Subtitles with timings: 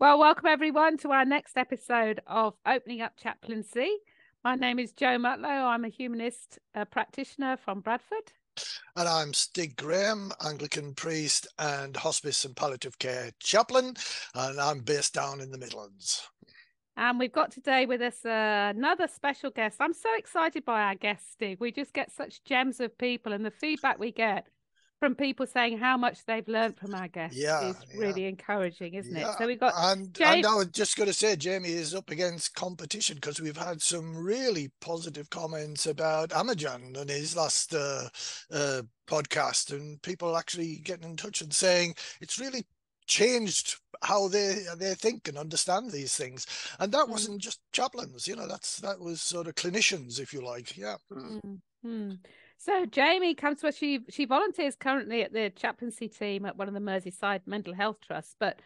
[0.00, 3.96] Well, welcome everyone to our next episode of Opening Up Chaplaincy.
[4.44, 5.66] My name is Jo Mutlow.
[5.66, 8.32] I'm a humanist uh, practitioner from Bradford.
[8.94, 13.94] And I'm Stig Graham, Anglican priest and hospice and palliative care chaplain,
[14.36, 16.28] and I'm based down in the Midlands.
[16.96, 19.78] And we've got today with us uh, another special guest.
[19.80, 21.58] I'm so excited by our guest, Stig.
[21.58, 24.46] We just get such gems of people, and the feedback we get
[25.00, 28.28] from people saying how much they've learned from our guests yeah, is really yeah.
[28.28, 29.30] encouraging, isn't yeah.
[29.30, 29.38] it?
[29.38, 30.44] So we've got and, James...
[30.44, 33.80] and I was just going to say Jamie is up against competition because we've had
[33.80, 38.08] some really positive comments about Amajan and his last uh,
[38.50, 42.66] uh, podcast, and people actually getting in touch and saying it's really
[43.06, 46.46] changed how they they think and understand these things
[46.78, 47.08] and that mm.
[47.08, 50.96] wasn't just chaplains you know that's that was sort of clinicians if you like yeah
[51.10, 52.10] mm-hmm.
[52.58, 53.76] So Jamie comes to us.
[53.76, 57.98] She she volunteers currently at the chaplaincy team at one of the Merseyside Mental Health
[58.04, 58.60] Trusts, but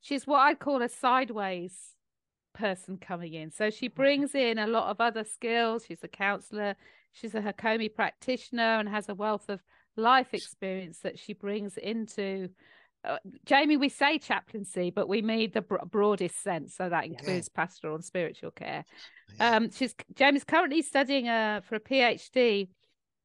[0.00, 1.96] she's what I'd call a sideways
[2.54, 3.50] person coming in.
[3.50, 4.00] So she mm-hmm.
[4.00, 5.84] brings in a lot of other skills.
[5.86, 6.76] She's a counsellor.
[7.10, 9.60] She's a Hakomi practitioner and has a wealth of
[9.96, 12.48] life experience that she brings into.
[13.04, 17.50] Uh, Jamie, we say chaplaincy, but we mean the bro- broadest sense, so that includes
[17.52, 17.64] yeah.
[17.64, 18.84] pastoral and spiritual care.
[19.36, 19.56] Yeah.
[19.56, 22.68] Um, she's Jamie's currently studying uh, for a PhD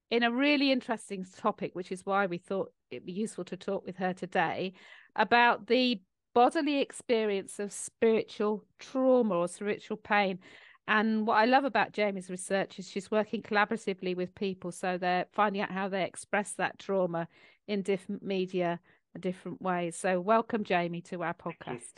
[0.10, 3.86] in a really interesting topic, which is why we thought it'd be useful to talk
[3.86, 4.74] with her today
[5.16, 6.02] about the
[6.34, 10.40] bodily experience of spiritual trauma or spiritual pain.
[10.88, 14.72] And what I love about Jamie's research is she's working collaboratively with people.
[14.72, 17.28] So they're finding out how they express that trauma
[17.68, 18.80] in different media
[19.14, 19.98] and different ways.
[19.98, 21.96] So welcome, Jamie, to our podcast.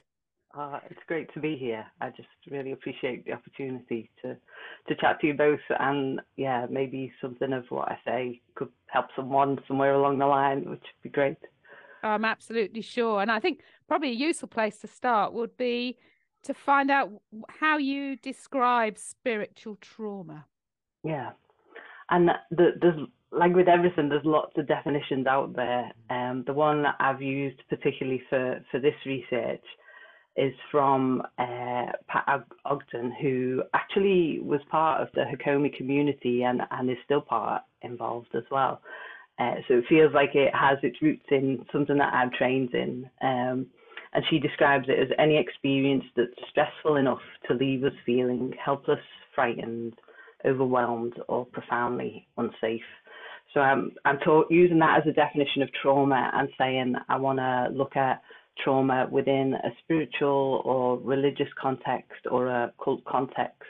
[0.57, 1.85] Uh, it's great to be here.
[2.01, 4.35] I just really appreciate the opportunity to
[4.87, 9.07] to chat to you both, and yeah, maybe something of what I say could help
[9.15, 11.37] someone somewhere along the line, which would be great.
[12.01, 15.97] I'm absolutely sure, and I think probably a useful place to start would be
[16.43, 17.11] to find out
[17.59, 20.45] how you describe spiritual trauma.
[21.03, 21.31] Yeah,
[22.09, 22.99] and the, there's
[23.31, 25.91] like with everything, there's lots of definitions out there.
[26.09, 29.63] Um, the one that I've used particularly for for this research
[30.39, 36.89] is from uh, Pat Ogden, who actually was part of the Hakomi community and, and
[36.89, 38.81] is still part involved as well.
[39.37, 43.09] Uh, so it feels like it has its roots in something that I'm trained in.
[43.21, 43.67] Um,
[44.13, 48.99] and she describes it as any experience that's stressful enough to leave us feeling helpless,
[49.35, 49.93] frightened,
[50.45, 52.81] overwhelmed, or profoundly unsafe.
[53.53, 57.39] So I'm I'm ta- using that as a definition of trauma and saying I want
[57.39, 58.21] to look at
[58.63, 63.63] trauma within a spiritual or religious context or a cult context.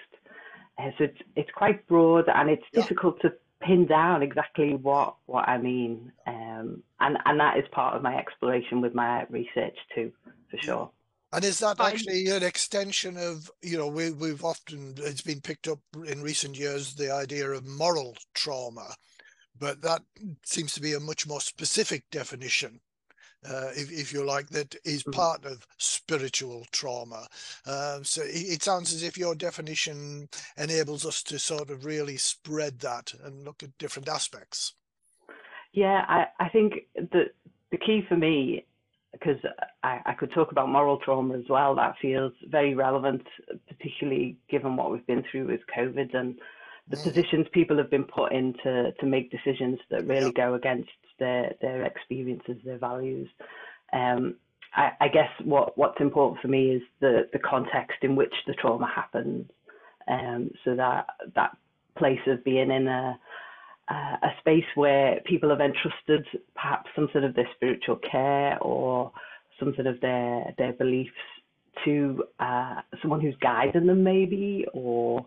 [0.78, 2.82] Uh, so it's it's quite broad and it's yeah.
[2.82, 6.12] difficult to pin down exactly what what I mean.
[6.26, 10.12] Um, and and that is part of my exploration with my research too,
[10.50, 10.92] for sure.
[11.32, 15.68] And is that actually an extension of, you know, we, we've often, it's been picked
[15.68, 15.78] up
[16.08, 18.96] in recent years, the idea of moral trauma,
[19.60, 20.02] but that
[20.44, 22.80] seems to be a much more specific definition
[23.48, 25.12] uh, if, if you like, that is mm-hmm.
[25.12, 27.28] part of spiritual trauma.
[27.66, 32.18] Um, so it, it, sounds as if your definition enables us to sort of really
[32.18, 34.74] spread that and look at different aspects.
[35.72, 37.26] Yeah, I, I think the
[37.72, 38.66] the key for me,
[39.12, 39.38] because
[39.84, 43.22] I, I could talk about moral trauma as well, that feels very relevant,
[43.68, 46.40] particularly given what we've been through with COVID and
[46.90, 47.04] the mm.
[47.04, 50.90] positions people have been put in to, to make decisions that really go against
[51.20, 53.30] their their experiences, their values.
[53.94, 54.36] Um,
[54.76, 58.54] I, I, guess what what's important for me is the the context in which the
[58.54, 59.50] trauma happens.
[60.08, 61.58] Um, so that that
[61.98, 63.20] place of being in a
[63.92, 69.12] a space where people have entrusted perhaps some sort of their spiritual care or
[69.60, 71.12] some sort of their their beliefs
[71.86, 75.26] to uh, someone who's guiding them maybe or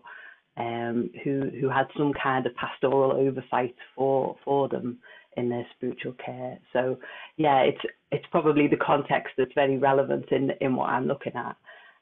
[0.57, 4.97] um, who who had some kind of pastoral oversight for for them
[5.37, 6.57] in their spiritual care.
[6.71, 6.97] So
[7.37, 7.81] yeah, it's
[8.11, 11.55] it's probably the context that's very relevant in in what I'm looking at.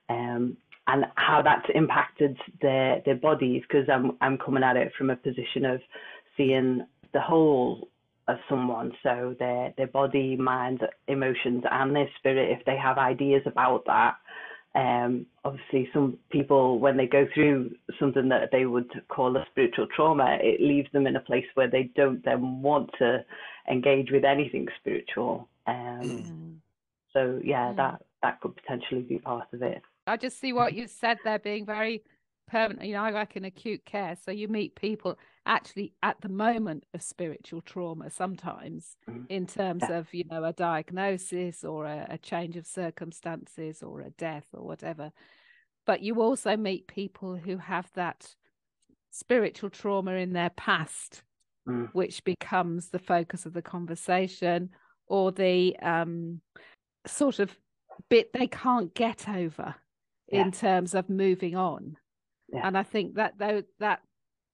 [0.09, 0.57] Um,
[0.87, 5.15] and how that's impacted their their bodies because I'm I'm coming at it from a
[5.15, 5.81] position of
[6.35, 7.89] seeing the whole
[8.27, 13.41] of someone so their their body mind emotions and their spirit if they have ideas
[13.45, 14.15] about that
[14.73, 19.87] um, obviously, some people, when they go through something that they would call a spiritual
[19.93, 23.25] trauma, it leaves them in a place where they don't then want to
[23.69, 25.49] engage with anything spiritual.
[25.67, 26.55] Um, mm.
[27.11, 27.75] So, yeah, mm.
[27.77, 29.81] that that could potentially be part of it.
[30.07, 32.03] I just see what you said there being very
[32.47, 32.85] permanent.
[32.85, 36.85] You know, I work in acute care, so you meet people actually at the moment
[36.93, 39.25] of spiritual trauma sometimes mm.
[39.29, 39.97] in terms yeah.
[39.97, 44.63] of you know a diagnosis or a, a change of circumstances or a death or
[44.63, 45.11] whatever.
[45.85, 48.35] But you also meet people who have that
[49.09, 51.23] spiritual trauma in their past,
[51.67, 51.89] mm.
[51.93, 54.69] which becomes the focus of the conversation
[55.07, 56.41] or the um,
[57.07, 57.55] sort of
[58.09, 59.75] bit they can't get over
[60.31, 60.41] yeah.
[60.41, 61.97] in terms of moving on.
[62.53, 62.67] Yeah.
[62.67, 64.01] And I think that though that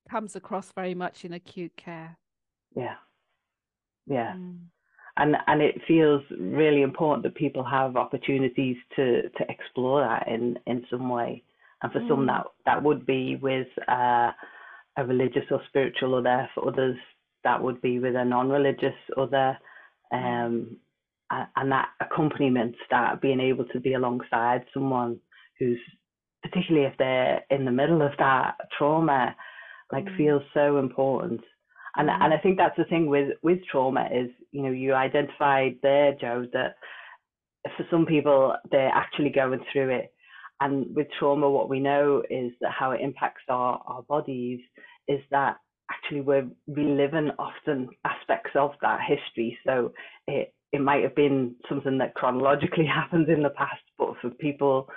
[0.10, 2.18] comes across very much in acute care.
[2.76, 2.96] Yeah.
[4.06, 4.34] Yeah.
[4.34, 4.58] Mm.
[5.18, 10.58] And and it feels really important that people have opportunities to to explore that in
[10.68, 11.44] in some way.
[11.82, 12.08] And for mm.
[12.08, 14.32] some that that would be with uh,
[14.98, 16.50] a religious or spiritual other.
[16.54, 16.98] For others
[17.44, 19.58] that would be with a non-religious other.
[20.14, 20.46] Mm.
[20.46, 20.78] Um,
[21.30, 25.20] and that accompaniment, that being able to be alongside someone
[25.60, 25.80] who's
[26.42, 29.36] particularly if they're in the middle of that trauma,
[29.92, 30.18] like mm.
[30.18, 31.42] feels so important.
[31.96, 32.18] And mm.
[32.22, 36.16] and I think that's the thing with with trauma is you know you identified there,
[36.20, 36.76] Jo, that
[37.76, 40.14] for some people they're actually going through it,
[40.62, 44.60] and with trauma, what we know is that how it impacts our our bodies
[45.08, 45.58] is that
[45.92, 49.58] actually we're reliving often aspects of that history.
[49.66, 49.94] So
[50.28, 54.90] it it might have been something that chronologically happened in the past, but for people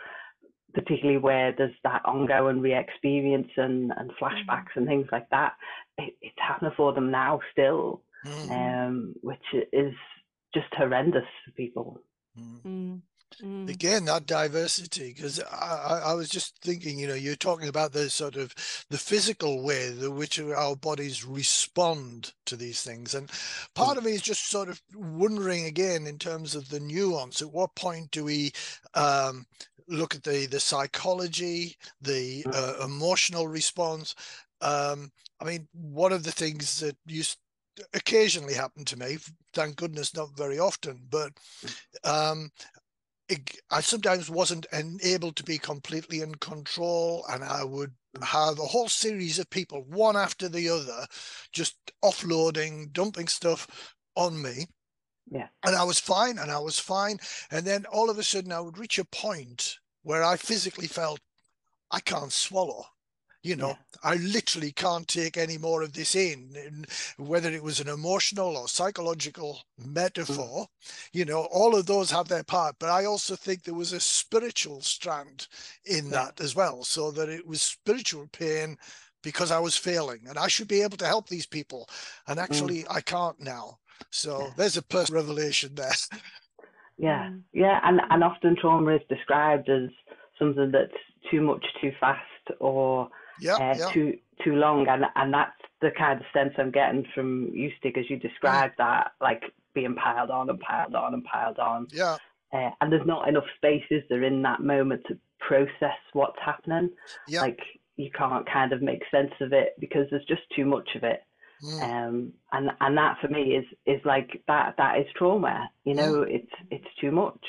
[0.74, 4.76] particularly where there's that ongoing re-experience and, and flashbacks mm.
[4.76, 5.54] and things like that,
[5.98, 8.50] it, it's happening for them now still, mm.
[8.50, 9.38] um, which
[9.72, 9.94] is
[10.54, 12.00] just horrendous for people.
[12.38, 12.62] Mm.
[12.62, 13.00] mm.
[13.42, 13.68] mm.
[13.68, 18.10] Again, that diversity, because I, I was just thinking, you know, you're talking about the
[18.10, 18.54] sort of
[18.90, 23.30] the physical way in which our bodies respond to these things, and
[23.74, 23.98] part mm.
[23.98, 27.40] of me is just sort of wondering again in terms of the nuance.
[27.42, 28.52] At what point do we
[28.94, 29.46] um,
[29.90, 32.54] look at the the psychology, the mm.
[32.54, 34.14] uh, emotional response.
[34.60, 35.10] Um,
[35.40, 37.38] I mean, one of the things that used
[37.94, 39.18] occasionally happen to me,
[39.54, 41.32] thank goodness, not very often, but
[42.04, 42.50] um,
[43.28, 44.66] it, I sometimes wasn't
[45.02, 48.24] able to be completely in control, and I would mm.
[48.24, 51.06] have a whole series of people, one after the other,
[51.52, 54.66] just offloading, dumping stuff on me.
[55.30, 55.46] Yeah.
[55.64, 57.18] And I was fine and I was fine.
[57.50, 61.20] And then all of a sudden I would reach a point where I physically felt
[61.90, 62.86] I can't swallow.
[63.42, 63.76] You know, yeah.
[64.04, 66.84] I literally can't take any more of this in,
[67.16, 70.66] whether it was an emotional or psychological metaphor.
[70.66, 70.68] Mm.
[71.14, 74.00] You know, all of those have their part, but I also think there was a
[74.00, 75.48] spiritual strand
[75.86, 76.10] in yeah.
[76.10, 78.76] that as well, so that it was spiritual pain
[79.22, 81.88] because I was failing and I should be able to help these people.
[82.26, 82.42] And mm.
[82.42, 82.86] actually, mm.
[82.90, 83.78] I can't now.
[84.10, 84.50] So yeah.
[84.56, 85.92] there's a personal revelation there.
[87.00, 87.40] Yeah, mm.
[87.52, 89.88] yeah, and and often trauma is described as
[90.38, 90.92] something that's
[91.30, 92.20] too much, too fast,
[92.60, 93.08] or
[93.40, 93.90] yeah, uh, yeah.
[93.92, 97.96] too too long, and and that's the kind of sense I'm getting from you, Stig,
[97.96, 98.78] as you described mm.
[98.78, 99.42] that, like
[99.74, 101.88] being piled on and piled on and piled on.
[101.90, 102.18] Yeah.
[102.52, 106.90] Uh, and there's not enough spaces there in that moment to process what's happening.
[107.28, 107.42] Yeah.
[107.42, 107.60] Like
[107.96, 111.22] you can't kind of make sense of it because there's just too much of it.
[111.64, 111.82] Mm.
[111.82, 115.70] Um, and and that for me is is like that that is trauma.
[115.84, 116.30] You know, mm.
[116.30, 117.44] it's it's too much.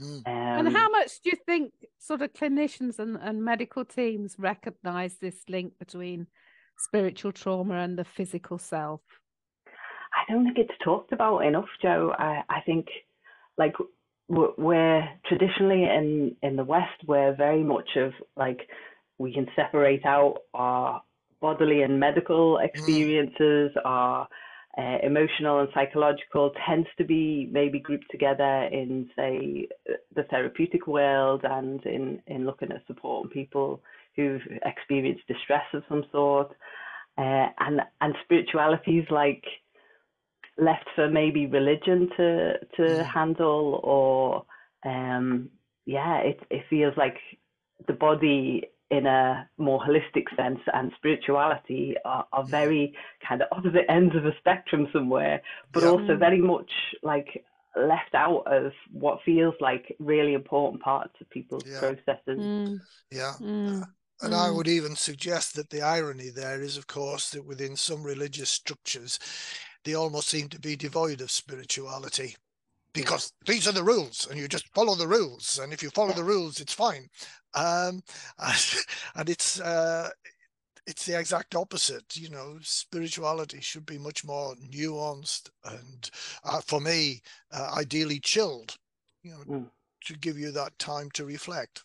[0.00, 0.26] Mm.
[0.26, 5.16] Um, and how much do you think sort of clinicians and, and medical teams recognize
[5.16, 6.26] this link between
[6.78, 9.00] spiritual trauma and the physical self?
[10.14, 12.12] I don't think it's talked about enough, Jo.
[12.18, 12.86] I, I think
[13.58, 13.74] like
[14.28, 18.68] we're traditionally in in the West, we're very much of like
[19.18, 21.02] we can separate out our
[21.46, 22.64] bodily and medical mm.
[22.68, 23.84] experiences, mm.
[23.84, 24.28] our
[24.78, 29.68] uh, emotional and psychological tends to be maybe grouped together in, say,
[30.16, 33.80] the therapeutic world and in, in looking at supporting people
[34.16, 36.50] who've experienced distress of some sort.
[37.18, 39.44] Uh, and and spirituality is like
[40.58, 43.06] left for maybe religion to to mm.
[43.06, 44.44] handle or
[44.84, 45.48] um
[45.86, 47.16] yeah it it feels like
[47.86, 52.94] the body in a more holistic sense and spirituality are, are very
[53.26, 55.88] kind of opposite ends of a spectrum somewhere, but yeah.
[55.88, 56.70] also very much
[57.02, 57.44] like
[57.76, 61.80] left out of what feels like really important parts of people's yeah.
[61.80, 62.38] processes.
[62.38, 62.80] Mm.
[63.10, 63.32] Yeah.
[63.40, 63.84] Mm.
[64.22, 64.56] And I mm.
[64.56, 69.18] would even suggest that the irony there is, of course, that within some religious structures,
[69.84, 72.36] they almost seem to be devoid of spirituality
[72.96, 76.12] because these are the rules and you just follow the rules and if you follow
[76.12, 77.08] the rules it's fine.
[77.54, 78.02] Um,
[79.14, 80.10] and it's uh,
[80.86, 86.10] it's the exact opposite you know spirituality should be much more nuanced and
[86.44, 87.22] uh, for me
[87.52, 88.76] uh, ideally chilled
[89.22, 89.70] you know mm.
[90.04, 91.84] to give you that time to reflect.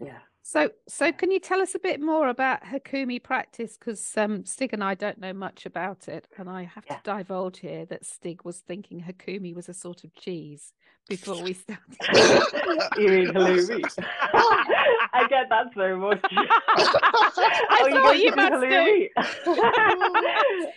[0.00, 3.76] Yeah So, so can you tell us a bit more about Hakomi practice?
[3.78, 6.96] Because um, Stig and I don't know much about it, and I have yeah.
[6.96, 10.72] to divulge here that Stig was thinking Hakomi was a sort of cheese
[11.08, 11.84] before we started.
[12.96, 13.82] you mean halloumi?
[15.12, 16.20] I get that so much.
[16.30, 19.08] I oh, thought you, you must do.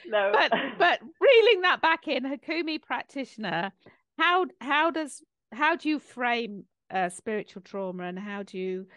[0.07, 3.71] no, but but reeling that back in, Hakomi practitioner,
[4.17, 8.87] how how does how do you frame uh, spiritual trauma, and how do you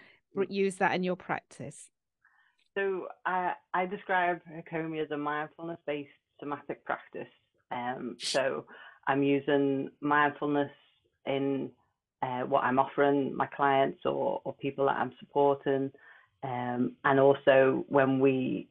[0.45, 1.91] use that in your practice?
[2.75, 7.29] So I, I describe Hakomi as a mindfulness-based somatic practice.
[7.71, 8.67] Um, so
[9.07, 10.71] I'm using mindfulness
[11.25, 11.71] in
[12.23, 15.91] uh, what I'm offering my clients or, or people that I'm supporting.
[16.43, 18.69] Um, and also when we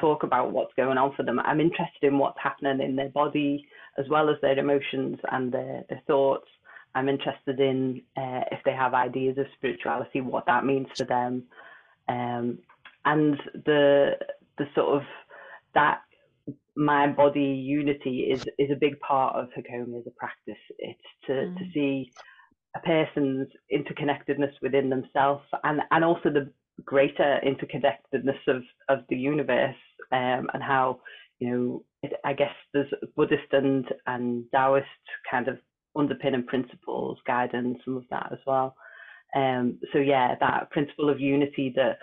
[0.00, 3.66] talk about what's going on for them, I'm interested in what's happening in their body
[3.98, 6.48] as well as their emotions and their, their thoughts.
[6.94, 11.44] I'm interested in uh, if they have ideas of spirituality, what that means for them,
[12.08, 12.58] um,
[13.04, 14.12] and the
[14.58, 15.02] the sort of
[15.74, 16.00] that
[16.76, 20.62] mind body unity is is a big part of Hakomi as a practice.
[20.78, 21.58] It's to mm.
[21.58, 22.10] to see
[22.76, 26.50] a person's interconnectedness within themselves and and also the
[26.84, 29.76] greater interconnectedness of of the universe
[30.12, 31.00] um, and how
[31.38, 34.86] you know it, I guess there's Buddhist and and Taoist
[35.30, 35.58] kind of
[35.96, 38.74] underpinning principles guidance, some of that as well.
[39.34, 41.98] Um, so yeah, that principle of unity that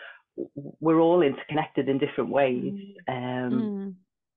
[0.79, 2.74] we're all interconnected in different ways.
[3.10, 3.48] Mm.
[3.48, 3.94] Um, mm.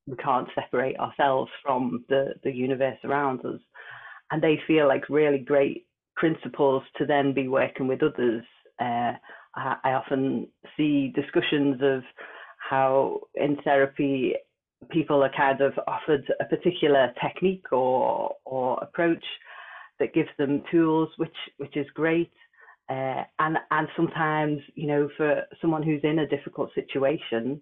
[0.07, 3.61] We can't separate ourselves from the the universe around us,
[4.31, 8.45] and they feel like really great principles to then be working with others.
[8.81, 9.13] Uh,
[9.55, 12.03] I, I often see discussions of
[12.69, 14.35] how in therapy
[14.89, 19.25] people are kind of offered a particular technique or or approach
[19.99, 22.33] that gives them tools, which which is great.
[22.89, 27.61] Uh, and and sometimes you know for someone who's in a difficult situation,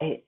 [0.00, 0.24] it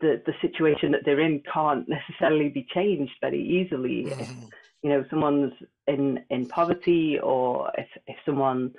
[0.00, 4.06] the the situation that they're in can't necessarily be changed very easily.
[4.06, 4.46] If, mm-hmm.
[4.82, 5.52] you know someone's
[5.86, 8.72] in in poverty or if if someone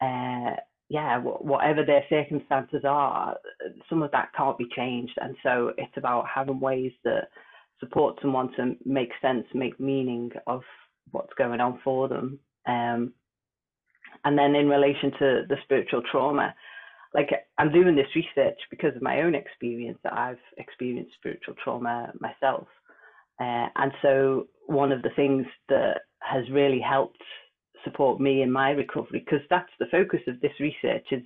[0.00, 0.56] uh,
[0.88, 3.36] yeah, whatever their circumstances are,
[3.88, 5.12] some of that can't be changed.
[5.20, 7.28] And so it's about having ways that
[7.78, 10.62] support someone to make sense, make meaning of
[11.10, 12.38] what's going on for them.
[12.66, 13.12] Um,
[14.24, 16.54] and then in relation to the spiritual trauma,
[17.14, 22.12] like I'm doing this research because of my own experience that I've experienced spiritual trauma
[22.20, 22.66] myself.
[23.40, 27.22] Uh, and so one of the things that has really helped
[27.88, 31.22] support me in my recovery because that's the focus of this research is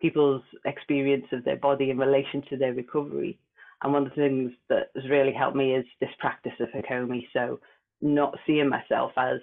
[0.00, 3.38] people's experience of their body in relation to their recovery.
[3.82, 7.26] And one of the things that has really helped me is this practice of Hakomi.
[7.32, 7.60] So
[8.00, 9.38] not seeing myself as,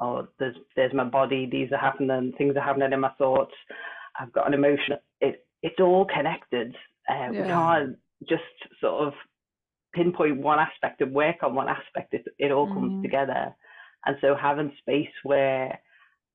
[0.00, 3.54] oh, there's there's my body, these are happening, things are happening in my thoughts.
[4.18, 4.96] I've got an emotion.
[5.20, 6.74] It it's all connected.
[7.08, 7.30] Uh, yeah.
[7.30, 7.96] We can't
[8.28, 8.42] just
[8.80, 9.12] sort of
[9.94, 12.14] pinpoint one aspect and work on one aspect.
[12.14, 13.02] It it all comes mm.
[13.02, 13.54] together.
[14.06, 15.78] And so having space where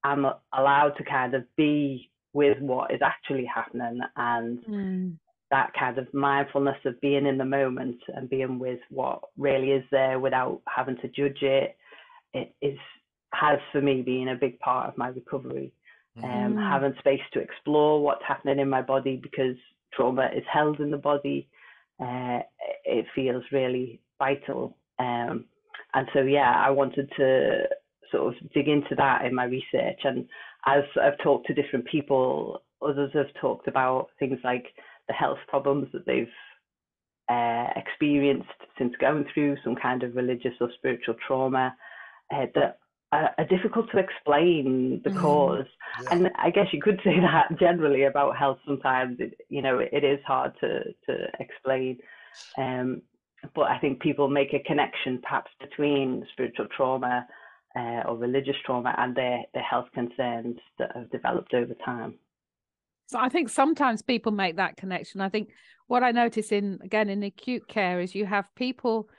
[0.03, 5.13] I'm allowed to kind of be with what is actually happening and mm.
[5.51, 9.83] that kind of mindfulness of being in the moment and being with what really is
[9.91, 11.77] there without having to judge it,
[12.33, 12.77] it is
[13.33, 15.71] has for me been a big part of my recovery.
[16.17, 16.45] Mm.
[16.45, 19.55] Um, having space to explore what's happening in my body because
[19.93, 21.47] trauma is held in the body,
[22.01, 22.39] uh,
[22.83, 24.75] it feels really vital.
[24.99, 25.45] Um,
[25.93, 27.63] and so yeah i wanted to
[28.11, 30.25] sort of dig into that in my research and
[30.65, 34.65] as i've talked to different people others have talked about things like
[35.07, 36.27] the health problems that they've
[37.29, 41.73] uh, experienced since going through some kind of religious or spiritual trauma
[42.33, 42.79] uh, that
[43.13, 45.17] are, are, difficult to explain the mm.
[45.17, 45.65] cause
[46.01, 46.09] yeah.
[46.11, 50.03] and i guess you could say that generally about health sometimes it, you know it
[50.03, 51.97] is hard to to explain
[52.57, 53.01] um,
[53.55, 57.25] but I think people make a connection perhaps between spiritual trauma
[57.75, 62.15] uh, or religious trauma and their, their health concerns that have developed over time.
[63.07, 65.21] So I think sometimes people make that connection.
[65.21, 65.49] I think
[65.87, 69.09] what I notice in again in acute care is you have people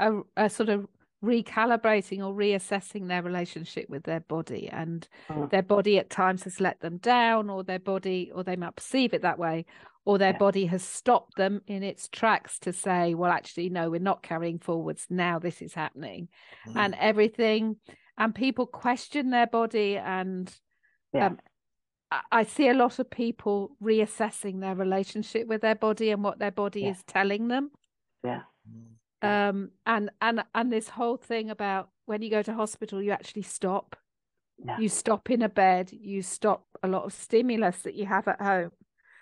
[0.00, 0.86] are, are sort of
[1.22, 5.48] recalibrating or reassessing their relationship with their body and mm.
[5.50, 9.14] their body at times has let them down or their body or they might perceive
[9.14, 9.64] it that way
[10.04, 10.38] or their yeah.
[10.38, 14.58] body has stopped them in its tracks to say, well, actually, no, we're not carrying
[14.58, 15.06] forwards.
[15.08, 16.28] Now this is happening.
[16.66, 16.76] Mm.
[16.76, 17.76] And everything,
[18.18, 19.96] and people question their body.
[19.96, 20.52] And
[21.12, 21.26] yeah.
[21.26, 21.38] um,
[22.30, 26.50] I see a lot of people reassessing their relationship with their body and what their
[26.50, 26.90] body yeah.
[26.90, 27.70] is telling them.
[28.24, 28.42] Yeah.
[29.22, 33.42] Um, and and and this whole thing about when you go to hospital, you actually
[33.42, 33.96] stop.
[34.78, 38.40] You stop in a bed, you stop a lot of stimulus that you have at
[38.40, 38.70] home.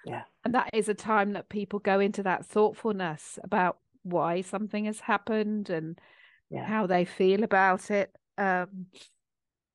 [0.05, 0.23] Yeah.
[0.45, 5.01] And that is a time that people go into that thoughtfulness about why something has
[5.01, 6.01] happened and
[6.51, 6.65] Yeah.
[6.65, 8.15] how they feel about it.
[8.39, 8.87] Um,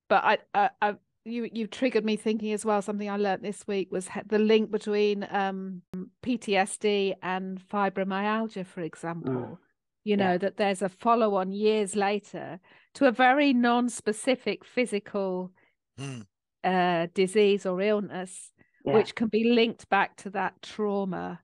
[0.10, 2.82] but I, I, I, you, you triggered me thinking as well.
[2.82, 5.82] Something I learnt this week was the link between um,
[6.24, 9.60] PTSD and fibromyalgia, for example.
[10.03, 10.24] You Yeah.
[10.25, 12.60] know that there's a follow-on years later
[12.96, 15.51] to a very non-specific physical
[16.00, 16.25] Mm.
[16.63, 18.51] uh, disease or illness,
[18.86, 18.94] Yeah.
[18.94, 21.42] which can be linked back to that trauma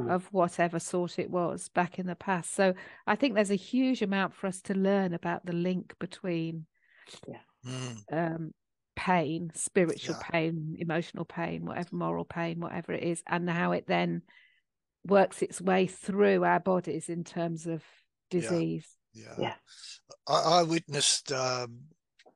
[0.00, 0.10] Mm.
[0.10, 2.52] of whatever sort it was back in the past.
[2.52, 2.74] So
[3.06, 6.66] I think there's a huge amount for us to learn about the link between
[7.64, 8.02] Mm.
[8.12, 8.54] um,
[8.96, 10.28] pain, spiritual Yeah.
[10.30, 14.22] pain, emotional pain, whatever, moral pain, whatever it is, and how it then
[15.04, 17.84] works its way through our bodies in terms of
[18.30, 18.96] disease.
[19.12, 19.34] Yeah.
[19.38, 19.56] Yeah.
[20.26, 21.82] I, I witnessed um,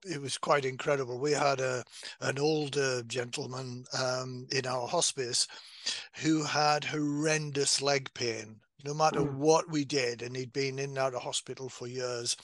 [0.04, 1.18] it was quite incredible.
[1.18, 1.84] We had a
[2.20, 5.46] an older gentleman um, in our hospice
[6.16, 9.34] who had horrendous leg pain, no matter Mm.
[9.36, 12.36] what we did, and he'd been in and out of hospital for years.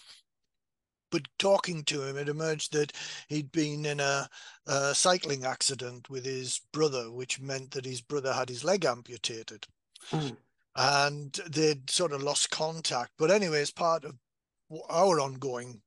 [1.10, 2.92] But talking to him, it emerged that
[3.28, 4.28] he'd been in a,
[4.66, 9.66] a cycling accident with his brother, which meant that his brother had his leg amputated
[10.10, 10.36] Mm.
[10.74, 13.12] and they'd sort of lost contact.
[13.16, 14.18] But anyway, as part of
[14.88, 15.80] our ongoing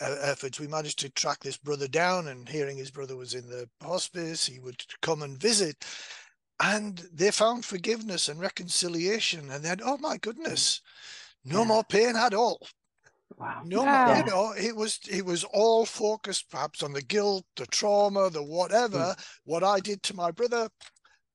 [0.00, 2.28] efforts, we managed to track this brother down.
[2.28, 5.84] And hearing his brother was in the hospice, he would come and visit.
[6.60, 9.50] And they found forgiveness and reconciliation.
[9.50, 10.80] And then, oh my goodness,
[11.44, 11.64] no Yeah.
[11.64, 12.60] more pain at all.
[13.38, 13.62] Wow.
[13.64, 17.66] No, more, you know, it was it was all focused perhaps on the guilt, the
[17.66, 19.20] trauma, the whatever, hmm.
[19.44, 20.68] what I did to my brother,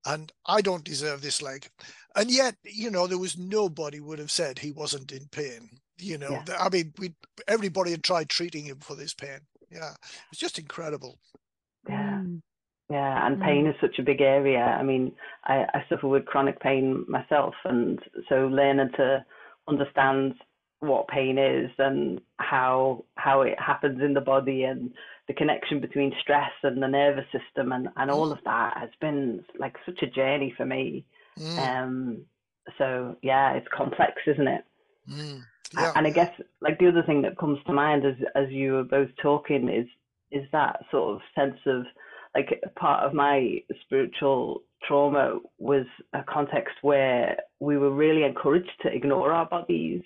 [0.06, 1.70] and I don't deserve this leg.
[2.16, 5.70] And yet, you know, there was nobody would have said he wasn't in pain.
[6.00, 6.58] You know, Yeah.
[6.60, 7.14] I mean, we
[7.48, 9.40] everybody had tried treating him for this pain.
[9.72, 9.96] Yeah,
[10.32, 11.20] it's just incredible.
[11.88, 12.20] Yeah.
[12.24, 12.42] Mm.
[12.90, 13.44] Yeah, and Mm.
[13.44, 14.64] pain is such a big area.
[14.64, 15.14] I mean,
[15.44, 18.00] I, I suffer with chronic pain myself, and
[18.30, 19.26] so learning to
[19.68, 20.36] understand
[20.80, 24.94] what pain is and how how it happens in the body and
[25.28, 29.44] the connection between stress and the nervous system and, and all of that has been
[29.60, 31.04] like such a journey for me.
[31.38, 32.26] Mm, Um,
[32.78, 34.64] so yeah, it's complex, isn't it?
[35.10, 38.16] mm, A- yeah, And I guess like the other thing that comes to mind as
[38.36, 39.88] as you were both talking is
[40.32, 41.84] is that sort of sense of
[42.36, 48.90] like part of my spiritual trauma was a context where we were really encouraged to
[48.94, 50.02] ignore our bodies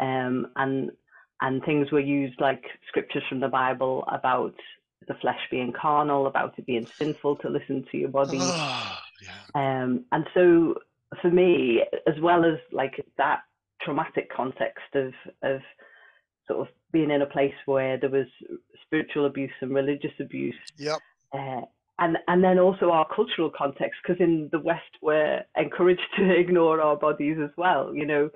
[0.00, 0.90] um and
[1.40, 4.54] and things were used like scriptures from the Bible about
[5.08, 8.38] the flesh being carnal, about it being sinful to listen to your body.
[8.38, 10.74] Ah, yeah, Um, and so
[11.22, 13.40] for me, as well as like that
[13.84, 15.12] traumatic context of
[15.42, 15.60] of
[16.46, 18.26] sort of being in a place where there was
[18.84, 20.98] spiritual abuse and religious abuse, yep,
[21.32, 21.62] uh,
[21.98, 26.80] and and then also our cultural context, because in the West we're encouraged to ignore
[26.80, 27.94] our bodies as well.
[27.94, 28.30] You know,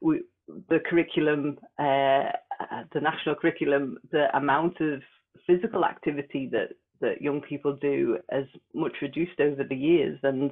[0.00, 0.22] we
[0.68, 5.00] the curriculum, uh, uh, the national curriculum, the amount of
[5.46, 10.50] physical activity that that young people do has much reduced over the years, and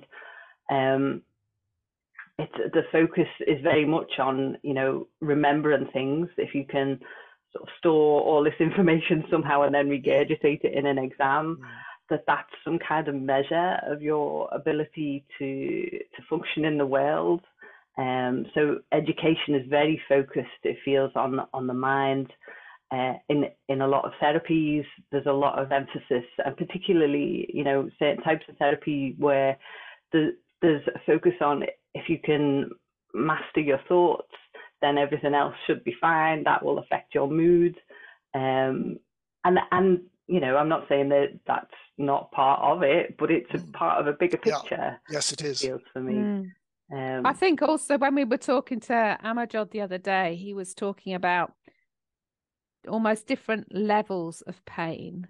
[0.71, 1.23] um,
[2.39, 6.29] it's the focus is very much on you know remembering things.
[6.37, 7.01] If you can
[7.53, 11.67] sort of store all this information somehow and then regurgitate it in an exam, mm,
[12.11, 17.43] that that's some kind of measure of your ability to to function in the world.
[17.97, 20.63] Um, so education is very focused.
[20.63, 22.33] It feels on on the mind.
[22.91, 27.65] Uh, in in a lot of therapies, there's a lot of emphasis, and particularly you
[27.65, 29.59] know certain types of therapy where
[30.13, 31.65] the, there's a focus on
[31.99, 32.71] if you can
[33.15, 34.35] master your thoughts,
[34.81, 36.45] then everything else should be fine.
[36.45, 37.77] That will affect your mood.
[38.35, 38.99] Um,
[39.45, 43.51] and and you know, I'm not saying that that's not part of it, but it's
[43.55, 43.73] a Mm.
[43.73, 44.59] part of a bigger Yeah.
[44.59, 45.01] picture.
[45.09, 45.61] yes, it is.
[45.61, 46.15] Feels for me.
[46.15, 46.51] Mm.
[46.91, 50.75] Um, I think also when we were talking to Amajod the other day, he was
[50.75, 51.53] talking about
[52.87, 55.29] almost different levels of pain.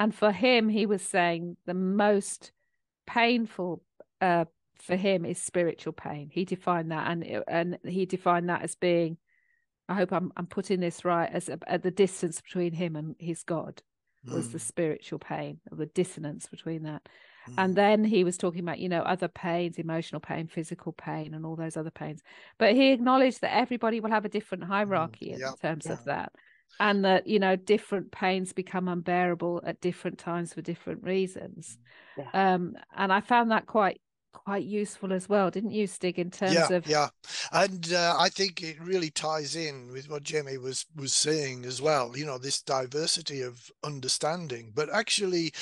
[0.00, 2.52] And for him, he was saying the most
[3.06, 3.82] painful
[4.20, 4.46] uh,
[4.80, 6.30] for him is spiritual pain.
[6.32, 9.18] He defined that, and and he defined that as being.
[9.88, 13.16] I hope I'm I'm putting this right as a, at the distance between him and
[13.18, 13.82] his God
[14.30, 17.08] was the Mm, spiritual pain, or the dissonance between that.
[17.46, 21.34] mm, And then he was talking about, you know, other pains, emotional pain, physical pain,
[21.34, 22.22] and all those other pains.
[22.58, 25.92] But he acknowledged that everybody will have a different hierarchy in terms yeah.
[25.92, 26.32] of that.
[26.80, 31.78] And that, you know, different pains become unbearable at different times for different reasons.
[32.16, 32.30] Yeah.
[32.32, 34.00] Um, and I found that quite
[34.44, 36.18] quite useful as well, didn't you, Stig?
[36.18, 37.08] In terms yeah, of yeah,
[37.52, 41.82] and uh, I think it really ties in with what Jamie was was saying as
[41.82, 42.16] well.
[42.16, 45.52] You know, this diversity of understanding, but actually,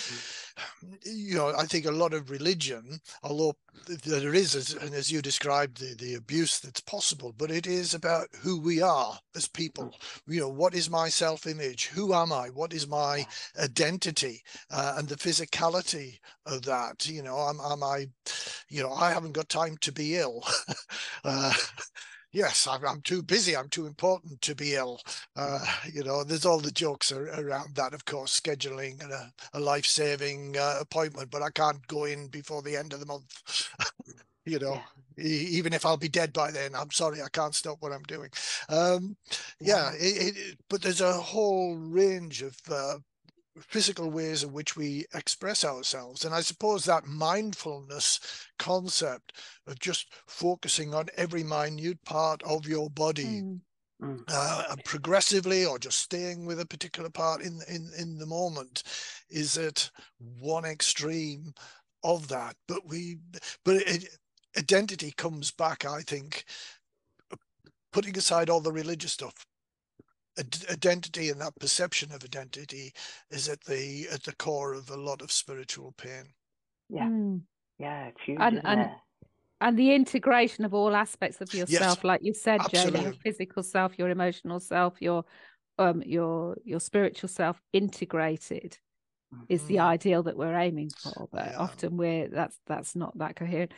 [1.05, 3.57] you know, I think a lot of religion, although
[4.05, 7.95] there is, as, and as you described, the the abuse that's possible, but it is
[7.95, 9.95] about who we are as people.
[10.27, 11.87] You know, what is my self image?
[11.87, 12.49] Who am I?
[12.49, 13.27] What is my
[13.61, 14.43] identity?
[14.71, 17.09] Uh, and the physicality of that.
[17.09, 18.07] You know, am, am I
[18.69, 20.45] you know, I haven't got time to be ill.
[21.25, 21.53] uh,
[22.33, 23.57] yes, I'm, I'm, too busy.
[23.57, 25.01] I'm too important to be ill.
[25.37, 29.61] Uh, you know, there's all the jokes are, around that, of course, scheduling a, a
[29.61, 33.71] life saving uh, appointment, but I can't go in before the end of the month.
[34.45, 34.81] you know,
[35.17, 35.25] yeah.
[35.25, 38.31] even if I'll be dead by then, I'm sorry, I can't stop what I'm doing.
[38.69, 39.17] Um,
[39.61, 42.99] yeah, it, it, but there's a whole range of uh,
[43.61, 46.25] physical ways in which we express ourselves.
[46.25, 48.21] And I suppose that mindfulness
[48.59, 49.33] concept
[49.66, 53.42] of just focusing on every minute part of your body.
[53.42, 53.61] Mm.
[54.29, 58.83] Uh, progressively or just staying with a particular part in in in the moment
[59.31, 59.90] is at
[60.38, 61.55] one extreme
[62.05, 63.16] of that but we
[63.64, 64.07] but it,
[64.59, 66.45] identity comes back i think
[67.90, 69.47] putting aside all the religious stuff
[70.70, 72.92] identity and that perception of identity
[73.31, 76.25] is at the at the core of a lot of spiritual pain
[76.88, 77.40] yeah mm.
[77.79, 78.90] yeah it's huge, and and,
[79.61, 83.62] and the integration of all aspects of yourself yes, like you said Jamie, your physical
[83.62, 85.25] self your emotional self your
[85.79, 88.79] um your your spiritual self integrated
[89.35, 89.44] mm-hmm.
[89.49, 89.87] is the mm-hmm.
[89.87, 91.59] ideal that we're aiming for but yeah.
[91.59, 93.72] often we're that's that's not that coherent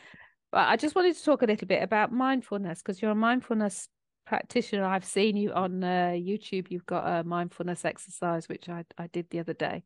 [0.51, 3.87] but i just wanted to talk a little bit about mindfulness because you're a mindfulness
[4.29, 4.85] practitioner.
[4.85, 6.67] I've seen you on uh, YouTube.
[6.69, 9.83] You've got a mindfulness exercise, which I, I did the other day.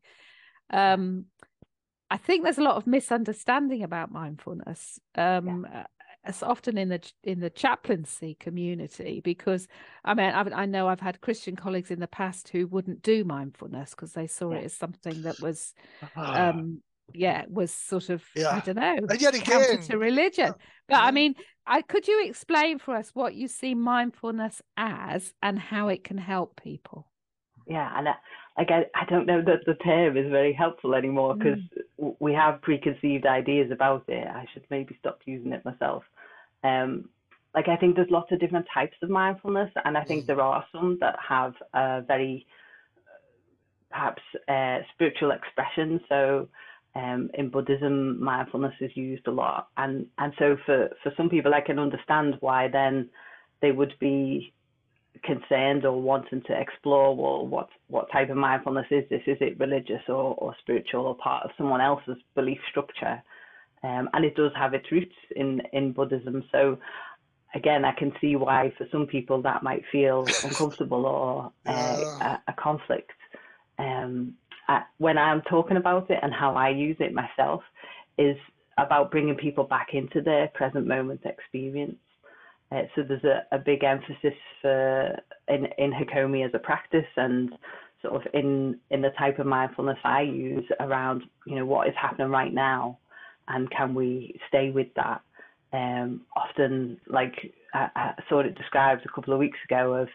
[0.69, 1.25] Um,
[2.11, 4.99] I think there's a lot of misunderstanding about mindfulness.
[5.15, 5.85] Um, yeah.
[6.25, 9.67] It's often in the in the chaplaincy community because
[10.05, 13.25] I mean I've, i know I've had Christian colleagues in the past who wouldn't do
[13.25, 14.59] mindfulness because they saw yeah.
[14.59, 16.51] it as something that was uh-huh.
[16.55, 16.81] um,
[17.13, 18.49] yeah was sort of yeah.
[18.49, 20.53] I don't know and yet again, counter to religion.
[20.87, 21.35] But I mean,
[21.65, 26.17] I could you explain for us what you see mindfulness as and how it can
[26.17, 27.07] help people?
[27.67, 28.15] Yeah, and I,
[28.57, 31.59] like I, I don't know that the term is very helpful anymore because
[31.99, 32.15] mm.
[32.19, 34.27] we have preconceived ideas about it.
[34.27, 36.03] I should maybe stop using it myself.
[36.63, 37.09] Um,
[37.55, 40.27] like I think there's lots of different types of mindfulness, and I think mm.
[40.27, 42.45] there are some that have a very
[43.89, 46.01] perhaps uh, spiritual expression.
[46.09, 46.49] So
[46.95, 51.53] um, in Buddhism, mindfulness is used a lot, and and so for for some people,
[51.53, 53.09] I can understand why then
[53.61, 54.53] they would be
[55.23, 59.21] concerned or wanting to explore well what what type of mindfulness is this?
[59.25, 63.21] Is it religious or, or spiritual or part of someone else's belief structure?
[63.83, 66.43] Um, and it does have its roots in in buddhism.
[66.51, 66.77] So
[67.55, 72.41] again i can see why for some people that might feel uncomfortable or uh, a,
[72.47, 73.11] a, conflict.
[73.77, 74.33] Um,
[74.97, 77.61] when I'm talking about it and how I use it myself
[78.17, 78.37] is
[78.77, 81.97] about bringing people back into their present moment experience.
[82.71, 85.15] Uh, so there's a, a big emphasis for
[85.47, 87.51] in in Hakomi as a practice and
[88.01, 91.93] sort of in in the type of mindfulness I use around you know what is
[92.01, 92.97] happening right now
[93.47, 95.21] and can we stay with that.
[95.71, 97.33] Um, often like
[97.73, 100.07] I, I saw it described a couple of weeks ago of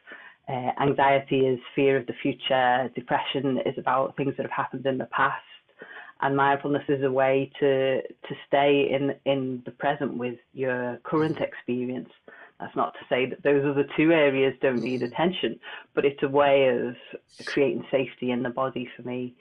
[0.48, 2.90] uh, anxiety is fear of the future.
[2.94, 5.42] Depression is about things that have happened in the past.
[6.20, 11.38] And mindfulness is a way to to stay in in the present with your current
[11.38, 12.08] experience.
[12.58, 15.60] That's not to say that those other two areas don't need attention,
[15.94, 16.96] but it's a way of
[17.44, 19.36] creating safety in the body for me,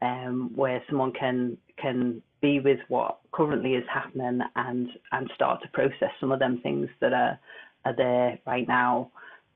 [0.00, 5.68] um, where someone can can be with what currently is happening and and start to
[5.68, 7.38] process some of them things that are
[7.84, 9.10] are there right now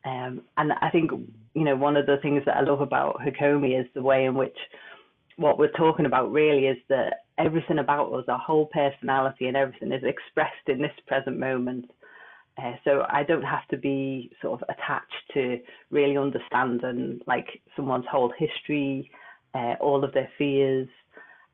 [0.06, 1.10] um, and I think,
[1.54, 4.36] you know, one of the things that I love about Hakomi is the way in
[4.36, 4.56] which
[5.36, 9.90] what we're talking about really is that everything about us, our whole personality and everything
[9.90, 11.90] is expressed in this present moment.
[12.56, 15.58] Uh, so I don't have to be sort of attached to
[15.90, 19.10] really understanding like someone's whole history,
[19.54, 20.88] uh, all of their fears.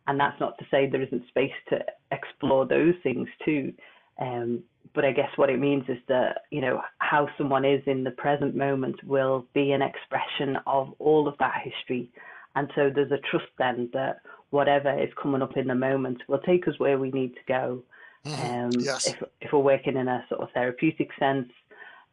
[0.06, 1.78] And that's not to say there isn't space to
[2.12, 3.72] explore those things too.
[4.20, 4.62] Um,
[4.94, 6.80] but I guess what it means is that you know
[7.12, 11.60] how someone is in the present moment will be an expression of all of that
[11.62, 12.10] history,
[12.56, 16.38] and so there's a trust then that whatever is coming up in the moment will
[16.38, 17.82] take us where we need to go.
[18.24, 18.50] Mm-hmm.
[18.50, 19.08] Um, yes.
[19.08, 21.50] If if we're working in a sort of therapeutic sense,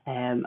[0.05, 0.45] um,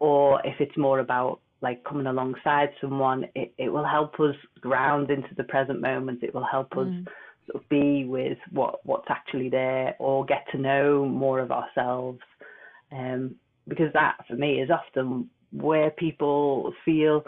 [0.00, 5.12] or if it's more about like coming alongside someone, it, it will help us ground
[5.12, 6.24] into the present moment.
[6.24, 7.06] It will help us mm.
[7.46, 12.18] sort of be with what what's actually there or get to know more of ourselves
[12.90, 13.36] um,
[13.68, 17.24] because that for me is often where people feel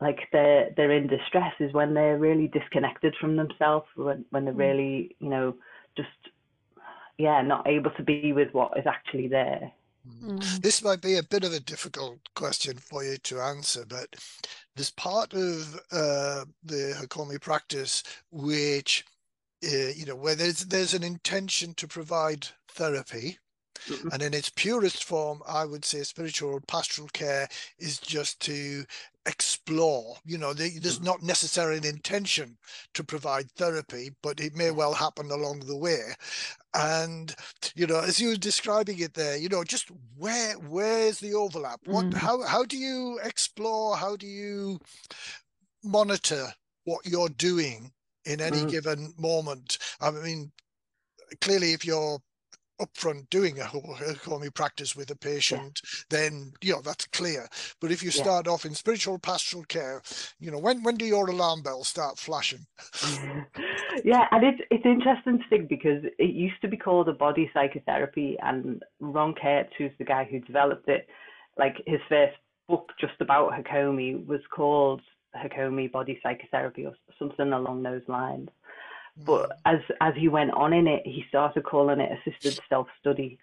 [0.00, 4.54] like they're they're in distress is when they're really disconnected from themselves when when they're
[4.54, 4.58] mm.
[4.58, 5.54] really you know
[5.96, 6.08] just
[7.18, 9.72] yeah not able to be with what is actually there
[10.22, 10.60] mm.
[10.60, 14.14] this might be a bit of a difficult question for you to answer but
[14.74, 19.04] there's part of uh, the hakomi practice which
[19.64, 23.38] uh, you know where there's there's an intention to provide therapy
[23.88, 24.08] Mm-hmm.
[24.12, 28.84] And in its purest form, I would say spiritual pastoral care is just to
[29.26, 30.16] explore.
[30.24, 31.04] You know, there's mm-hmm.
[31.04, 32.56] not necessarily an intention
[32.94, 36.00] to provide therapy, but it may well happen along the way.
[36.74, 37.34] And
[37.74, 41.80] you know, as you were describing it there, you know, just where where's the overlap?
[41.84, 42.14] What mm.
[42.14, 43.96] how how do you explore?
[43.96, 44.78] How do you
[45.82, 46.48] monitor
[46.84, 47.92] what you're doing
[48.24, 48.70] in any mm.
[48.70, 49.78] given moment?
[50.00, 50.52] I mean,
[51.40, 52.18] clearly, if you're
[52.80, 56.18] upfront doing a Hakomi practice with a patient, yeah.
[56.18, 57.48] then you know that's clear.
[57.80, 60.02] But if you start off in spiritual pastoral care,
[60.38, 62.66] you know when when do your alarm bells start flashing?
[64.04, 67.50] yeah, and it's it's interesting to think because it used to be called a body
[67.52, 71.08] psychotherapy, and Ron Kurtz, who's the guy who developed it,
[71.58, 72.36] like his first
[72.68, 75.00] book just about Hakomi was called
[75.36, 78.48] Hakomi Body Psychotherapy or something along those lines.
[79.16, 83.38] But as as he went on in it, he started calling it assisted self study,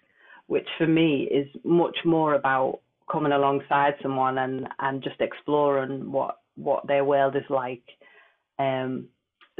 [0.46, 6.38] which for me is much more about coming alongside someone and and just exploring what
[6.56, 7.82] what their world is like.
[8.58, 9.08] Um,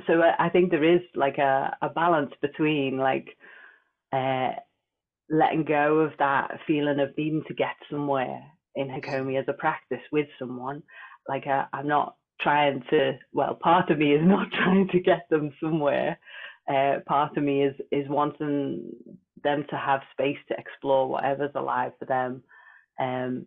[0.07, 3.29] so I think there is like a, a balance between like
[4.13, 4.53] uh,
[5.31, 8.41] letting go of that feeling of needing to get somewhere
[8.77, 10.83] in Hakomi as a practice with someone.
[11.29, 15.29] Like uh, I'm not trying to well part of me is not trying to get
[15.31, 16.19] them somewhere
[16.69, 18.91] uh, part of me is is wanting
[19.43, 22.43] them to have space to explore whatever's alive for them
[22.99, 23.47] um,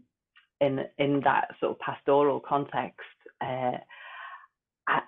[0.62, 3.00] in in that sort of pastoral context
[3.42, 3.78] uh,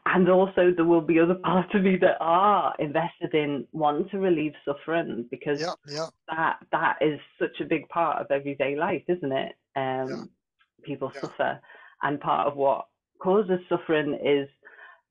[0.07, 4.19] and also there will be other parts of me that are invested in wanting to
[4.19, 6.07] relieve suffering because yeah, yeah.
[6.27, 10.23] that that is such a big part of everyday life isn't it um, yeah.
[10.83, 11.59] people suffer
[12.01, 12.85] and part of what
[13.19, 14.47] causes suffering is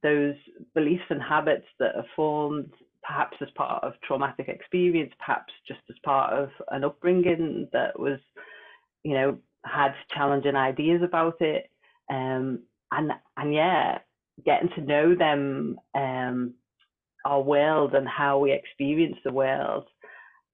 [0.03, 0.35] those
[0.75, 2.71] beliefs and habits that are formed
[3.03, 8.19] perhaps as part of traumatic experience, perhaps just as part of an upbringing that was,
[9.03, 11.71] you know, had challenging ideas about it.
[12.11, 12.61] Um,
[12.93, 13.99] and and yeah,
[14.45, 16.55] getting to know them, um,
[17.25, 19.87] our world and how we experience the world,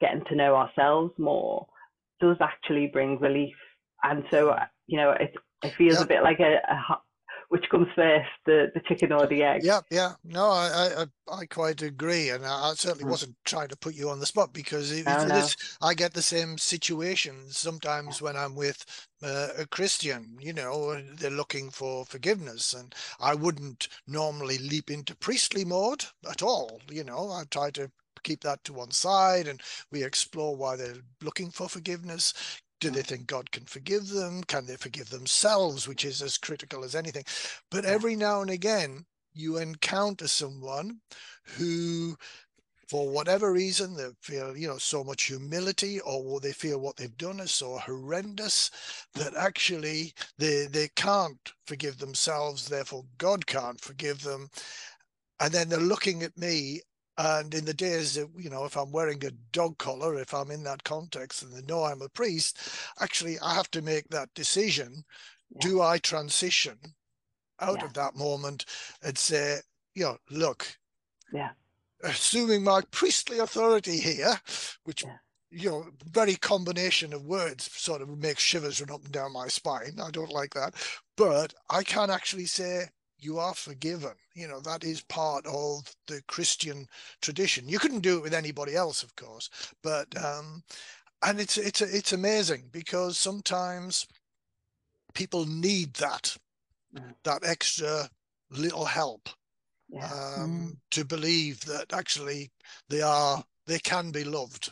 [0.01, 1.67] getting to know ourselves more
[2.21, 3.55] does actually bring relief.
[4.03, 6.99] And so, you know, it, it feels a bit like a, a
[7.49, 9.63] which comes first, the, the chicken or the egg?
[9.65, 10.13] Yeah, yeah.
[10.25, 13.11] No, I I, I quite agree, and I, certainly mm.
[13.11, 15.47] wasn't trying to put you on the spot because no,
[15.83, 18.85] I get the same situation sometimes when I'm with
[19.23, 20.37] uh, a Christian.
[20.41, 26.43] You know, they're looking for forgiveness, and I wouldn't normally leap into priestly mode at
[26.43, 26.81] all.
[26.91, 27.91] You know, I try to
[28.25, 29.61] keep that to one side and
[29.93, 32.33] we explore why they're looking for forgiveness
[32.85, 34.43] do they think God can forgive them?
[34.45, 37.25] Can they forgive themselves, which is as critical as anything?
[37.71, 41.01] But every now and again, you encounter someone
[41.57, 42.15] who,
[42.87, 47.17] for whatever reason, they feel, you know, so much humility or they feel what they've
[47.17, 48.71] done is so horrendous
[49.15, 52.69] that actually they, they can't forgive themselves.
[52.69, 54.51] Therefore, God can't forgive them.
[55.41, 56.83] And then they're looking at me
[57.17, 60.51] and in the days that, you know, if I'm wearing a dog collar, if I'm
[60.51, 62.59] in that context and they know I'm a priest,
[63.01, 65.05] actually I have to make that decision.
[65.51, 65.61] Yeah.
[65.61, 66.79] Do I transition
[67.61, 67.85] out yeah.
[67.85, 68.65] of that moment
[69.03, 69.59] and say,
[69.95, 70.67] you know, look,
[71.33, 71.51] yeah.
[72.03, 74.41] assuming my priestly authority here,
[74.85, 75.17] which yeah
[75.55, 79.47] you know, very combination of words sort of makes shivers run up and down my
[79.47, 79.99] spine.
[80.03, 80.75] I don't like that.
[81.17, 82.87] But I can actually say,
[83.25, 84.13] you are forgiven.
[84.35, 86.87] You know, that is part of the Christian
[87.21, 87.69] tradition.
[87.69, 89.49] You couldn't do it with anybody else, of course,
[89.83, 90.63] but um,
[91.23, 94.07] and it's it's it's amazing because sometimes
[95.15, 96.37] people need that
[97.25, 98.09] that extra
[98.51, 99.29] little help
[99.89, 100.07] yeah.
[100.07, 100.77] um, mm.
[100.91, 102.51] to believe that actually
[102.89, 104.71] they are they can be loved.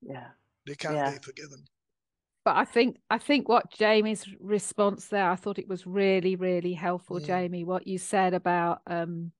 [0.00, 0.28] Yeah,
[0.66, 1.10] they can yeah.
[1.10, 1.64] be forgiven
[2.44, 6.72] but I think I think what Jamie's response there, I thought it was really really
[6.72, 7.26] helpful, yeah.
[7.26, 7.64] Jamie.
[7.64, 9.32] What you said about um,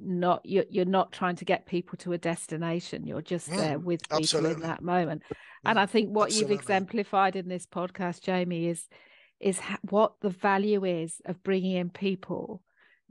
[0.00, 3.06] not you're, you're not trying to get people to a destination.
[3.06, 4.54] You're just mm, there with people absolutely.
[4.54, 5.22] in that moment.
[5.64, 6.54] And I think what absolutely.
[6.54, 8.88] you've exemplified in this podcast, Jamie, is
[9.40, 12.62] is ha- what the value is of bringing in people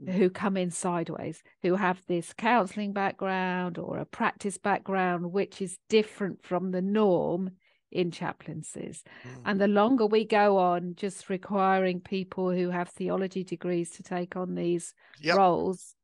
[0.06, 5.78] who come in sideways, who have this counseling background or a practice background, which is
[5.88, 7.50] different from the norm
[7.90, 9.02] in chaplaincies.
[9.24, 9.42] Mm.
[9.46, 14.36] And the longer we go on just requiring people who have theology degrees to take
[14.36, 15.36] on these yep.
[15.36, 15.94] roles,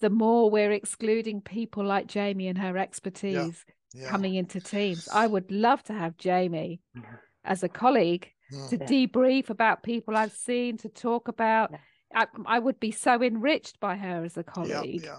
[0.00, 4.02] the more we're excluding people like Jamie and her expertise yeah.
[4.02, 4.08] Yeah.
[4.10, 5.08] coming into teams.
[5.12, 7.14] I would love to have Jamie mm-hmm.
[7.44, 8.68] as a colleague mm.
[8.70, 11.72] to debrief about people I've seen, to talk about.
[12.14, 15.04] I, I, would be so enriched by her as a colleague.
[15.04, 15.18] Yeah,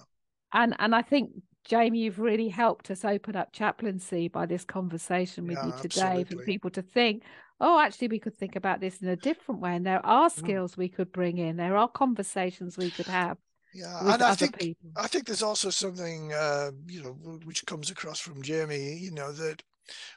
[0.54, 1.32] and and I think
[1.66, 6.02] Jamie, you've really helped us open up chaplaincy by this conversation with yeah, you today
[6.22, 6.38] absolutely.
[6.38, 7.24] for people to think,
[7.60, 9.76] oh, actually, we could think about this in a different way.
[9.76, 10.32] And there are mm.
[10.32, 10.78] skills mm.
[10.78, 11.58] we could bring in.
[11.58, 13.38] There are conversations we could have.
[13.74, 14.92] Yeah, and I think people.
[14.96, 18.96] I think there's also something uh, you know which comes across from Jamie.
[18.96, 19.62] You know that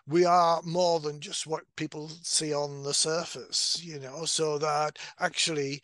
[0.07, 3.81] we are more than just what people see on the surface.
[3.83, 5.83] You know, so that actually,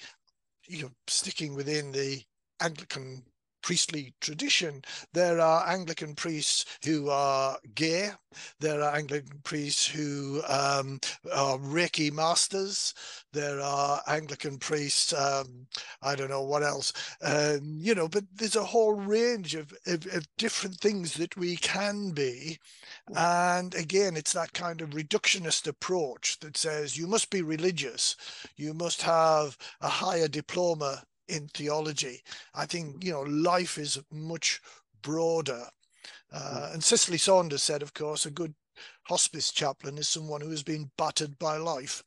[0.68, 2.22] you know, sticking within the
[2.60, 3.24] Anglican
[3.64, 4.82] priestly tradition.
[5.14, 8.10] There are Anglican priests who are gay.
[8.60, 11.00] There are Anglican priests who um,
[11.32, 12.92] are Reiki masters.
[13.32, 15.66] There are Anglican priests, um,
[16.02, 20.06] I don't know what else, um, you know, but there's a whole range of, of,
[20.14, 22.58] of different things that we can be.
[23.16, 28.14] And again, it's that kind of reductionist approach that says you must be religious,
[28.56, 32.22] you must have a higher diploma in theology.
[32.54, 34.60] I think you know life is much
[35.02, 35.64] broader.
[36.32, 38.54] Uh, and Cicely Saunders said, of course, a good
[39.04, 42.02] hospice chaplain is someone who has been battered by life.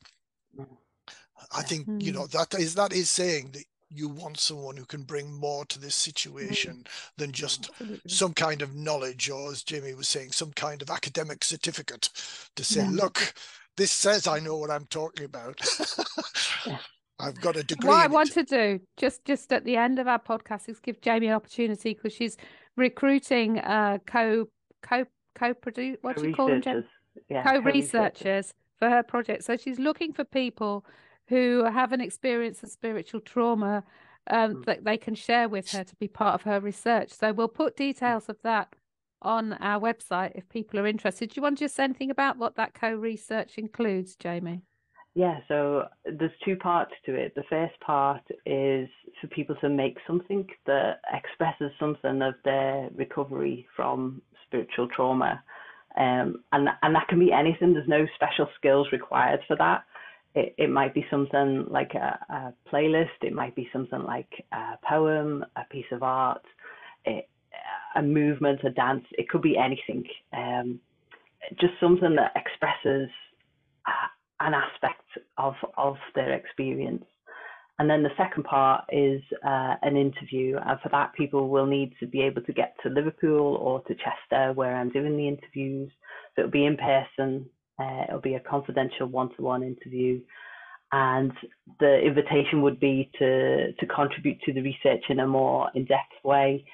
[1.52, 2.38] I think you know hmm.
[2.38, 5.96] that is that is saying that you want someone who can bring more to this
[5.96, 6.86] situation
[7.18, 7.70] than just
[8.08, 12.10] some kind of knowledge, or as Jamie was saying, some kind of academic certificate
[12.56, 12.90] to say, yeah.
[12.92, 13.34] look,
[13.78, 15.62] this says I know what I'm talking about.
[16.66, 16.78] yeah.
[17.20, 17.88] I've got a degree.
[17.88, 21.02] What I want to do just just at the end of our podcast is give
[21.02, 22.38] Jamie an opportunity because she's
[22.76, 24.48] recruiting uh, co
[24.82, 26.62] co co produce what do you call them?
[26.62, 26.84] Jamie?
[27.30, 29.44] Yeah, co-researchers for her project.
[29.44, 30.86] So she's looking for people
[31.28, 33.84] who have an experience of spiritual trauma
[34.30, 34.66] um, mm.
[34.66, 37.12] that they can share with her to be part of her research.
[37.12, 38.74] So we'll put details of that
[39.22, 41.30] on our website if people are interested.
[41.30, 44.62] Do you want to just say anything about what that co-research includes, Jamie?
[45.18, 47.34] Yeah, so there's two parts to it.
[47.34, 48.88] The first part is
[49.20, 55.42] for people to make something that expresses something of their recovery from spiritual trauma.
[56.00, 59.86] Um, and, and that can be anything, there's no special skills required for that.
[60.36, 64.78] It, it might be something like a, a playlist, it might be something like a
[64.88, 66.44] poem, a piece of art,
[67.06, 67.28] it,
[67.96, 70.04] a movement, a dance, it could be anything.
[70.32, 70.80] Um,
[71.60, 73.10] just something that expresses
[74.40, 77.06] an aspect of of their experience.
[77.80, 80.58] And then the second part is uh, an interview.
[80.58, 83.96] And for that, people will need to be able to get to Liverpool or to
[83.96, 85.92] Chester, where I'm doing the interviews.
[86.36, 87.46] So it'll be in person.
[87.80, 90.20] Uh, it'll be a confidential one-to-one interview,
[90.92, 91.32] and
[91.80, 96.66] the invitation would be to to contribute to the research in a more in-depth way,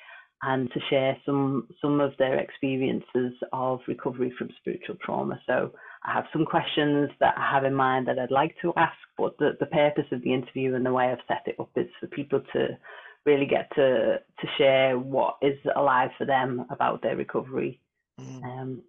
[0.43, 5.37] and to share some some of their experiences of recovery from spiritual trauma.
[5.45, 5.73] So
[6.05, 9.37] I have some questions that I have in mind that I'd like to ask, but
[9.37, 12.07] the, the purpose of the interview and the way I've set it up is for
[12.07, 12.77] people to
[13.25, 17.79] really get to to share what is alive for them about their recovery.
[18.19, 18.43] Mm.
[18.43, 18.81] Um,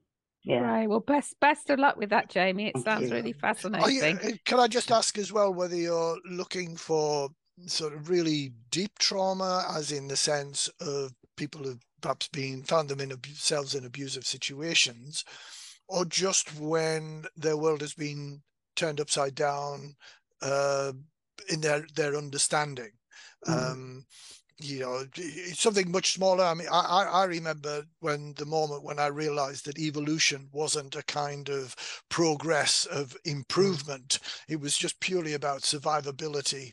[0.42, 0.61] yeah.
[0.61, 0.88] Right.
[0.88, 2.72] Well, best best of luck with that, Jamie.
[2.74, 4.18] It sounds really fascinating.
[4.22, 7.31] You, uh, can I just ask as well whether you're looking for
[7.66, 12.90] sort of really deep trauma, as in the sense of people who've perhaps been found
[12.90, 15.24] them in themselves in abusive situations,
[15.88, 18.42] or just when their world has been
[18.77, 19.94] turned upside down
[20.42, 20.92] uh,
[21.49, 22.90] in their their understanding.
[23.47, 23.73] Mm.
[23.73, 24.07] Um,
[24.61, 26.44] you know, it's something much smaller.
[26.44, 31.03] I mean, I, I remember when the moment when I realized that evolution wasn't a
[31.03, 31.75] kind of
[32.09, 33.33] progress of mm.
[33.33, 34.44] improvement, mm.
[34.49, 36.73] it was just purely about survivability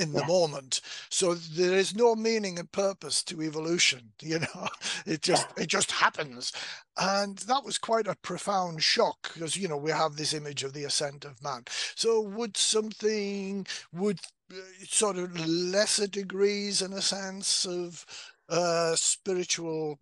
[0.00, 0.26] in the yeah.
[0.26, 0.80] moment.
[1.10, 4.68] So there is no meaning and purpose to evolution you know?
[5.06, 6.52] It just it just happens.
[6.98, 10.72] And that was quite a profound shock because you know we have this image of
[10.72, 11.64] the ascent of man.
[11.94, 14.20] So would something would
[14.52, 18.04] uh, sort of lesser degrees in a sense of
[18.48, 20.00] uh spiritual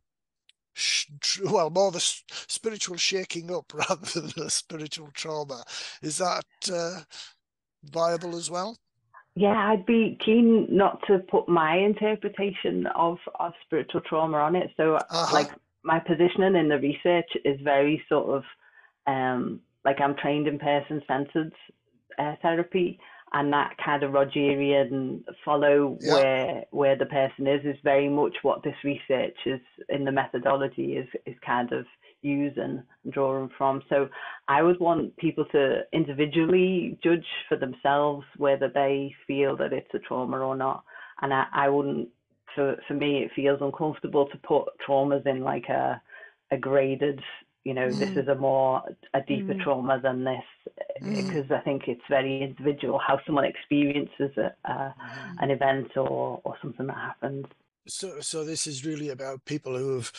[1.45, 5.65] well more the spiritual shaking up rather than the spiritual trauma.
[6.03, 7.01] Is that uh,
[7.85, 8.77] viable as well
[9.39, 14.71] yeah, I'd be keen not to put my interpretation of, of spiritual trauma on it.
[14.77, 15.33] So, uh-huh.
[15.33, 15.51] like,
[15.85, 18.43] my positioning in the research is very sort of
[19.07, 21.53] um, like I'm trained in person centered
[22.19, 22.99] uh, therapy,
[23.33, 26.13] and that kind of Rogerian follow yeah.
[26.13, 30.97] where where the person is is very much what this research is in the methodology
[30.97, 31.87] is is kind of
[32.23, 33.83] using and drawing from.
[33.89, 34.09] So
[34.49, 39.99] I would want people to individually judge for themselves whether they feel that it's a
[39.99, 40.85] trauma or not.
[41.21, 42.09] And I, I wouldn't
[42.55, 46.01] for for me it feels uncomfortable to put traumas in like a
[46.51, 47.21] a graded
[47.65, 47.99] you know mm.
[47.99, 48.83] this is a more
[49.15, 49.63] a deeper mm.
[49.63, 50.43] trauma than this
[51.03, 51.15] mm.
[51.17, 54.95] because i think it's very individual how someone experiences a, a, mm.
[55.41, 57.47] an event or or something that happens
[57.87, 60.11] so so this is really about people who've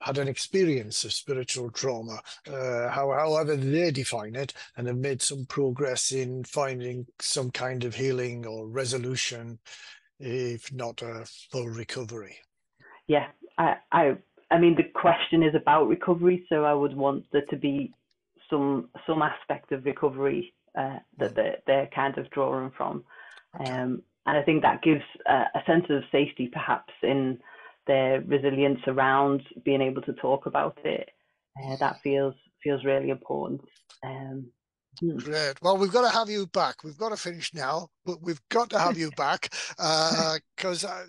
[0.00, 5.20] had an experience of spiritual trauma uh, how, however they define it and have made
[5.20, 9.58] some progress in finding some kind of healing or resolution
[10.20, 12.36] if not a full recovery.
[13.06, 13.28] Yeah
[13.58, 14.16] i i
[14.50, 17.92] I mean, the question is about recovery, so I would want there to be
[18.48, 23.04] some some aspect of recovery uh, that they're, they're, kind of drawing from,
[23.60, 27.38] um, and I think that gives a, a, sense of safety, perhaps in
[27.88, 31.08] their resilience around being able to talk about it.
[31.60, 33.60] Uh, that feels feels really important.
[34.04, 34.46] Um,
[35.00, 35.16] hmm.
[35.16, 35.54] Great.
[35.60, 36.84] Well, we've got to have you back.
[36.84, 39.48] We've got to finish now, but we've got to have you back
[40.56, 41.06] because uh,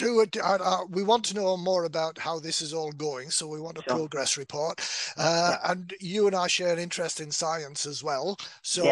[0.00, 3.46] to uh, uh, we want to know more about how this is all going so
[3.46, 3.96] we want a sure.
[3.96, 4.80] progress report.
[5.16, 5.70] Uh, yeah.
[5.70, 8.38] and you and i share an interest in science as well.
[8.62, 8.84] So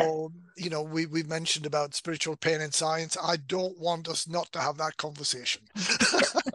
[0.57, 0.65] yeah.
[0.65, 3.17] you know we we mentioned about spiritual pain in science.
[3.23, 5.63] I don't want us not to have that conversation.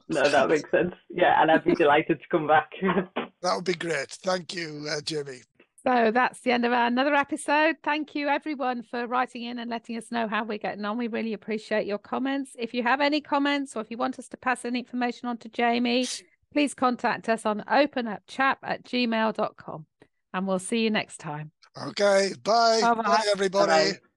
[0.10, 0.94] No that makes sense.
[1.10, 2.72] Yeah and i'd be delighted to come back.
[3.42, 4.10] That would be great.
[4.10, 5.42] Thank you uh, jamie
[5.86, 7.76] so that's the end of another episode.
[7.84, 10.98] Thank you everyone for writing in and letting us know how we're getting on.
[10.98, 12.56] We really appreciate your comments.
[12.58, 15.38] If you have any comments or if you want us to pass any information on
[15.40, 16.08] to Jamie,
[16.54, 19.86] please contact us on openupchap at gmail.com
[20.34, 21.52] and we'll see you next time.
[21.78, 22.32] Okay.
[22.44, 22.80] Bye.
[22.82, 23.04] Bye, -bye.
[23.04, 23.68] bye everybody.
[23.68, 24.13] Bye -bye.